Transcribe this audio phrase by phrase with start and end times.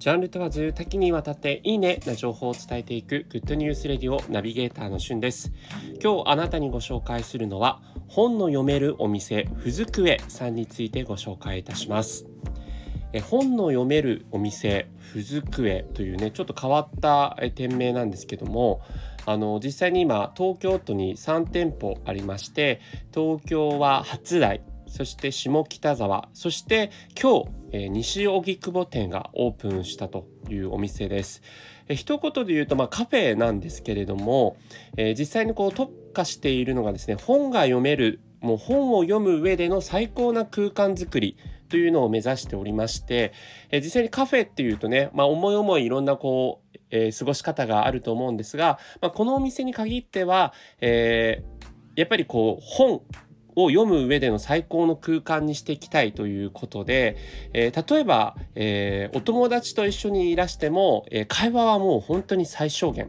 [0.00, 5.52] ジャンル問わず多岐にわたっていいねな情報を伝えていくグッドニュースレディオナビゲーターのしゅんです。
[6.02, 12.24] 今日あなたにご紹介するのは本の読めるお店ふずくえさんについてご紹介いたします。
[13.12, 18.80] え本の読めるお店ふずくえというねちょっと変わった店名なんですけども
[19.26, 22.80] あの実際に今東京都に3店舗ありまして
[23.12, 26.90] 東京は初台そして下北沢、そして
[27.20, 31.42] 今日、西荻窪店がオープンしたというお店です。
[31.88, 34.56] え、一言で言うと、まあ、カフェなんですけれども、
[34.96, 41.36] えー、実際にこう特化しているのがですね、本が読める、もう本を読む上での最高な空間づくり
[41.68, 43.32] というのを目指しておりまして、
[43.70, 53.02] え、実際にカフェっていうとね、まあ、思い思いいろんなこう、えー、過ごし方があると思うんですが、まあ、このお店に限っては、えー、やっぱりこう本
[53.56, 57.16] を読む上での最高の空間にしていきたいということで、
[57.52, 63.08] えー、例えば、えー、お友達と一緒にいらしても、えー、会話はもう本当に最小限。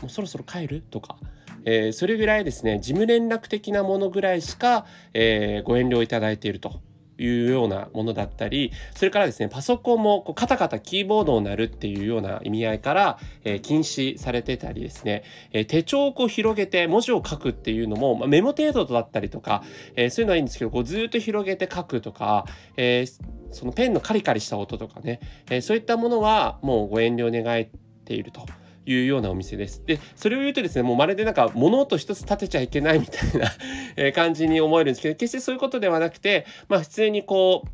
[0.00, 0.82] もうそろそろ帰る？
[0.90, 1.16] とか、
[1.64, 6.80] えそれぐらいですね事務連絡的なものぐらいしか、えご遠慮いただいていると。
[7.24, 19.62] いうようなものだったり、それからですね、パソコンもこうカタカタキーボードを鳴るっていうような意味合いから、えー、禁止されてたりですね、えー、手帳をこう広げて文字を書くっていうのも、まあ、メモ程度だったりとか、
[19.96, 23.06] えー、そういうのはいいんですけど、こうずっと広げて書くとか、え
[23.50, 27.66] そのペンのカリカリした音とかね、えそういったものはもうご遠慮願っ
[28.04, 28.46] ていると。
[28.86, 29.82] いうようなお店です。
[29.86, 33.50] で、それを言うとですね、もうまるでなんか物音一つ立てちゃいけないみたいな
[33.96, 37.68] え感じに思えるんですけど、決してそういうことではなくて、まあ普通にこう、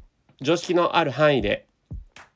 [0.44, 1.66] 常識のある範囲で、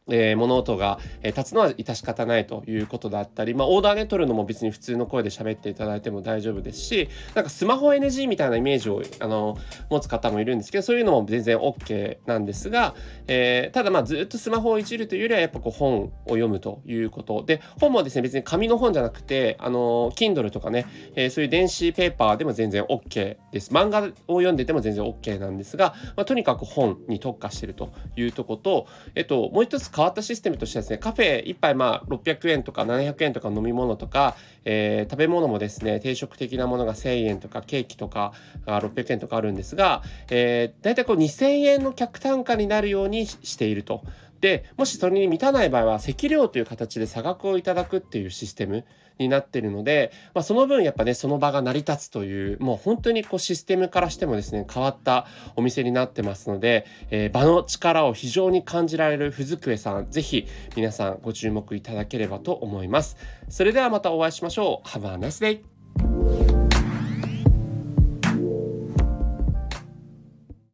[0.08, 9.56] えー、物音が、えー、立つのは致し方ないということだったり、まあ、オーダーね、取るのも別に普通の声で喋っていただいても大丈夫ですし、なんかスマホ NG みたいなイメージを、あの、
[9.90, 12.94] 持つ方もいるんですけど、そういうのも全然 OK なんですが、
[13.28, 17.42] えー、ただまあずっとスマホをいじるというよりは、やっぱこう本を読むということ。
[17.42, 23.70] で、本もですね、別に紙の本じゃなくて、あの、Kindle とかね、えー、そういう電子ペーパーでも全然 OK です。
[23.70, 34.34] 漫画を読んでても全然 OK なんですが、まあ、とにかく本に特化してるというとこと、えっと、もう一つ変わったシステムとしてですね、カフェ1杯まあ600円とか700円とか飲み物とか、
[34.64, 38.32] えー、食べ物もですね、定食的なものが1000円とかケーキとか
[38.66, 44.02] が600円とかあるんですが、えー、大体こう2000円の客単価になるようにしていると。
[44.44, 48.84] で、もしそれに満たない場合は、席料という形で差額をいただくっていうシステム
[49.18, 63.16] になってるので、まあ、その分やっぱね、その場が成り立つという、もう本当にこうシステムからしてもですね、変わったお店になってますので、えー、場の力を非常に感じられるふずくえさん、ぜひ皆さんご注目いただければと思います。
[63.48, 64.88] それではまたお会いしましょう。
[64.88, 65.73] Have a nice day!